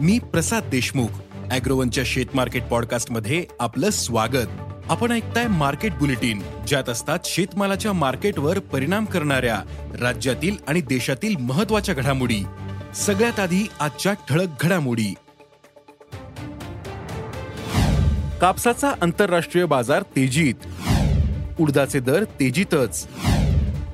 [0.00, 1.08] मी प्रसाद देशमुख
[1.50, 4.46] अॅग्रोवनच्या शेत मार्केट पॉडकास्टमध्ये आपलं स्वागत.
[4.90, 9.62] आपण ऐकताय मार्केट बुलेटिन ज्यात असतात शेतमालाच्या मार्केटवर परिणाम करणाऱ्या
[10.00, 12.44] राज्यातील आणि देशातील महत्त्वाच्या घडामोडी.
[12.94, 15.14] सगळ्यात आधी आजच्या ठळक घडामोडी.
[18.40, 20.54] कापसाचा आंतरराष्ट्रीय बाजार तेजीत.
[21.60, 23.08] उडदाचे दर तेजीतच.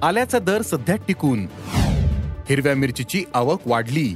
[0.03, 1.47] आल्याचा दर सध्या टिकून.
[2.49, 4.15] हिरव्या मिरचीची आवक वाढली.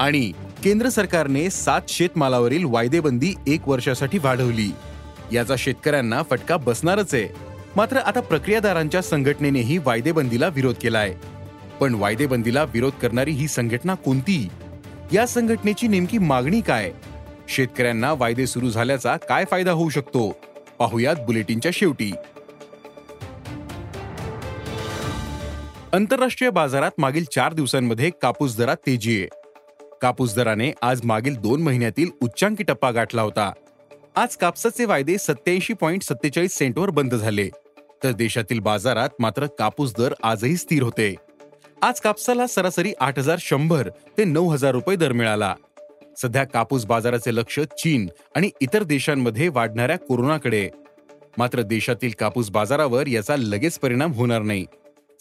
[0.00, 0.32] आणि
[0.66, 4.72] केंद्र सरकारने सात शेतमालावरील वायदेबंदी एक वर्षासाठी वाढवली.
[5.32, 7.28] याचा शेतकऱ्यांना फटका बसणारच आहे.
[7.76, 11.14] मात्र आता प्रक्रियादारांच्या संघटनेनेही वायदेबंदीला विरोध केलाय.
[11.80, 14.48] पण वायदेबंदीला विरोध करणारी ही संघटना कोणती?
[15.12, 16.92] या संघटनेची नेमकी मागणी काय?
[17.48, 20.36] शेतकऱ्यांना वायदे सुरू झाल्याचा काय फायदा होऊ शकतो?
[20.78, 22.12] पाहुयात बुलेटिनच्या शेवटी.
[25.92, 29.45] आंतरराष्ट्रीय बाजारात मागील चार दिवसांमध्ये कापूस दरात तेजी आहे.
[30.02, 33.52] कापूस दराने आज मागील दोन महिन्यातील उच्चांकी टप्पा गाठला होता.
[34.16, 37.48] आज कापसाचे वायदे सत्याऐंशी पॉईंट सत्तेचाळीस सेंटवर बंद झाले.
[38.04, 41.14] तर देशातील बाजारात मात्र कापूस दर आजही स्थिर होते.
[41.82, 45.54] आज कापसाला सरासरी आठ हजार शंभर ते नऊ हजार रुपये दर मिळाला.
[46.22, 50.70] सध्या कापूस बाजाराचे लक्ष चीन आणि इतर देशांमध्ये वाढणाऱ्या कोरोनाकडे.
[51.38, 54.66] मात्र देशातील कापूस बाजारावर याचा लगेच परिणाम होणार नाही.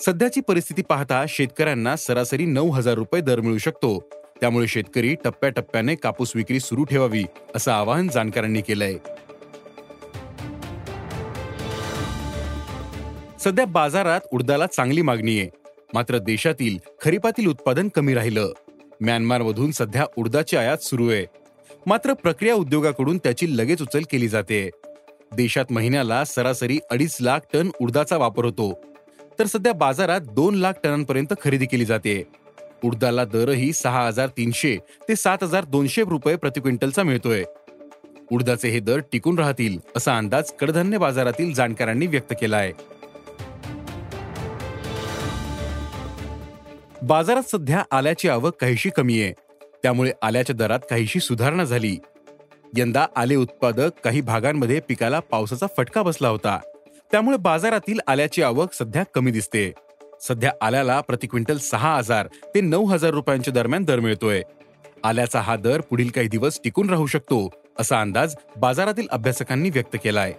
[0.06, 4.10] सध्याची परिस्थिती पाहता शेतकऱ्यांना सरासरी नऊ हजार रुपये दर मिळू शकतो.
[4.42, 7.24] त्यामुळे शेतकरी टप्प्याटप्प्याने कापूस विक्री सुरू ठेवावी
[7.56, 8.98] असं आवाहन जाणकारांनी केलंय.
[13.40, 15.50] सध्या बाजारात उडदाला चांगली मागणी आहे.
[15.94, 18.52] मात्र देशातील खरीपातील उत्पादन कमी राहिलं.
[19.02, 21.26] म्यानमारमधून सध्या उडदाची आयात सुरू आहे.
[21.86, 24.70] मात्र प्रक्रिया उद्योगाकडून त्याची लगेच उचल केली जाते.
[25.36, 28.82] देशात महिन्याला सरासरी अडीच लाख टन उडदाचा वापर होतो.
[29.40, 32.24] तर सध्या बाजारात दोन लाख टनांपर्यंत खरेदी केली जाते.
[32.86, 34.78] उडदाला दरही सहा हजार तीनशे
[35.10, 37.44] ते सात हजार दोनशे रुपये प्रति क्विंटलचा मिळतोय.
[38.32, 42.72] उडदाचे हे दर टिकून राहतील असा अंदाज कडधान्य बाजारातील जाणकारांनी व्यक्त केला आहे
[47.02, 49.32] बाजारात सध्या आल्याची आवक काहीशी कमी आहे.
[49.84, 51.98] त्यामुळे आल्याच्या दरात काहीशी सुधारणा झाली.
[52.78, 56.60] यंदा आले उत्पादक काही भागांमध्ये पिकाला पावसाचा फटका बसला होता.
[57.12, 59.72] त्यामुळे बाजारातील आल्याची आवक सध्या कमी दिसते.
[60.22, 64.42] सध्या आल्याला प्रति क्विंटल सहा हजार ते नऊ हजार रुपयांच्या दरम्यान दर मिळतोय.
[65.04, 67.50] आल्याचा हा दर पुढील काही दिवस टिकून राहू शकतो
[67.80, 70.34] असा अंदाज बाजारातील अभ्यासकांनी व्यक्त केलाय.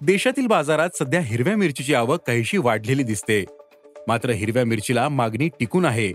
[0.00, 3.44] देशातील बाजारात सध्या हिरव्या मिरचीची आवक काहीशी वाढलेली दिसते.
[4.08, 6.12] मात्र हिरव्या मिरचीला मागणी टिकून आहे.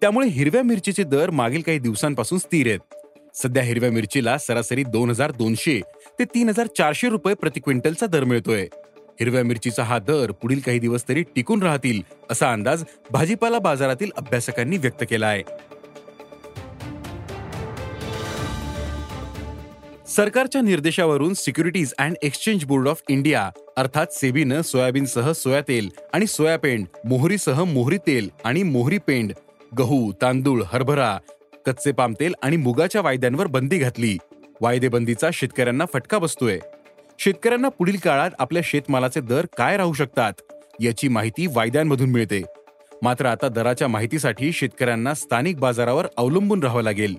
[0.00, 2.78] त्यामुळे हिरव्या मिरचीचे दर मागील काही दिवसांपासून स्थिर आहेत.
[3.34, 5.80] सध्या हिरव्या मिरचीला सरासरी दोन हजार दोनशे
[6.18, 8.66] ते तीन हजार चारशे रुपये प्रति क्विंटलचा दर मिळतोय.
[9.20, 12.00] हिरव्या मिरचीचा हा दर पुढील काही दिवस तरी टिकून राहतील
[12.30, 15.42] असा अंदाज भाजीपाला बाजारातील अभ्यासकांनी व्यक्त केला आहे
[20.08, 26.86] सरकारच्या निर्देशावरून securities and exchange board of India अर्थात सेबीनं सोयाबीनसह सोया तेल आणि सोयापेंड
[27.04, 29.32] मोहरीसह मोहरी तेल आणि मोहरी पेंड
[29.78, 31.16] गहू तांदूळ हरभरा
[31.66, 34.16] कच्चे पाम तेल आणि मुगाच्या वायद्यांवर बंदी घातली.
[34.62, 36.58] वायदेबंदीचा शेतकऱ्यांना फटका बसतोय.
[37.18, 40.32] शेतकऱ्यांना पुढील काळात आपल्या शेतमालाचे दर काय राहू शकतात
[40.80, 42.42] याची माहिती वायद्यांमधून मिळते.
[43.02, 47.14] मात्र आता दराच्या माहितीसाठी शेतकऱ्यांना स्थानिक बाजारावर अवलंबून राहावं लागेल.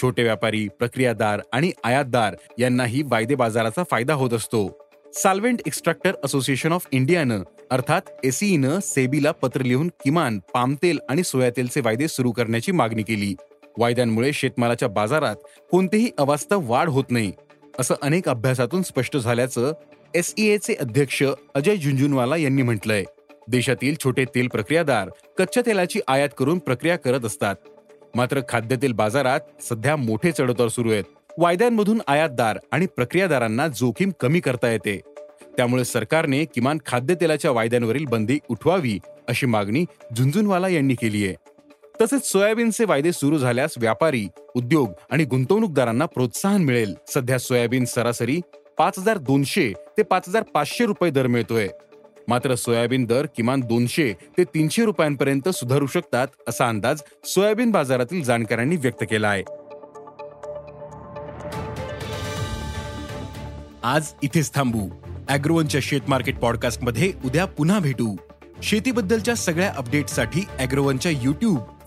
[0.00, 4.90] छोटे व्यापारी प्रक्रियादार आणि आयातदार यांनाही वायदे बाजाराचा फायदा होत असतो.
[5.14, 12.08] साल्वेंट एक्स्ट्रॅक्टर असोसिएशन ऑफ इंडियानं अर्थात एसीईनं सेबीला पत्र लिहून किमान पामतेल आणि सोयातेलचे वायदे
[12.08, 13.34] सुरू करण्याची मागणी केली.
[13.78, 15.36] वायद्यांमुळे शेतमालाच्या बाजारात
[15.70, 17.32] कोणतेही अवास्तव वाढ होत नाही
[17.78, 19.72] असं अनेक अभ्यासातून स्पष्ट झाल्याचं
[20.14, 21.22] एसईएचे अध्यक्ष
[21.54, 23.04] अजय झुंझुनवाला यांनी म्हटलंय.
[23.48, 25.08] देशातील छोटे तेल प्रक्रियादार
[25.38, 27.54] कच्च्या तेलाची आयात करून प्रक्रिया करत असतात.
[28.14, 31.04] मात्र खाद्यतेल बाजारात सध्या मोठे चढउतार सुरू आहेत.
[31.38, 35.00] वायद्यांमधून आयातदार आणि प्रक्रियादारांना जोखीम कमी करता येते.
[35.56, 39.84] त्यामुळे सरकारने किमान खाद्यतेलाच्या वायद्यांवरील बंदी उठवावी अशी मागणी
[40.16, 41.34] झुंझुनवाला यांनी केली आहे
[42.00, 46.94] तसेच सोयाबीनचे वायदे सुरू झाल्यास व्यापारी उद्योग आणि गुंतवणूकदारांना प्रोत्साहन मिळेल.
[47.08, 48.40] सध्या सोयाबीन सरासरी
[48.78, 51.68] पाच हजार दोनशे ते पाच हजार पाचशे रुपये दर मिळतोय.
[52.28, 58.76] मात्र सोयाबीन दर किमान दोनशे ते तीनशे रुपयांपर्यंत सुधारू शकतात असा अंदाज सोयाबीन बाजारातील जाणकारांनी
[58.76, 59.42] व्यक्त केला आहे.
[63.82, 64.88] आज इथेच थांबू.
[65.28, 68.14] अॅग्रोवनच्या शेत मार्केट पॉडकास्टमध्ये उद्या पुन्हा भेटू.
[68.62, 71.58] शेतीबद्दलच्या सगळ्या अपडेटसाठी अॅग्रोवनच्या युट्यूब